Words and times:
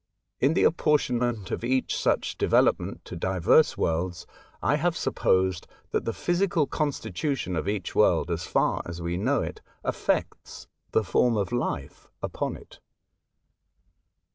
In 0.39 0.55
the 0.55 0.63
apportionment 0.63 1.51
of 1.51 1.63
each 1.63 1.95
such 1.95 2.35
development 2.35 3.05
to 3.05 3.15
divers 3.15 3.77
worlds, 3.77 4.25
I 4.59 4.77
have 4.77 4.97
sup 4.97 5.13
posed 5.13 5.67
that 5.91 6.05
the 6.05 6.11
physical 6.11 6.65
constitution 6.65 7.55
of 7.55 7.67
each 7.69 7.93
Avorld, 7.93 8.31
as 8.31 8.47
far 8.47 8.81
as 8.87 8.99
we 8.99 9.15
know 9.15 9.43
it, 9.43 9.61
affects 9.83 10.65
the 10.89 11.03
form 11.03 11.37
of 11.37 11.51
life 11.51 12.07
upon 12.23 12.57
it. 12.57 12.79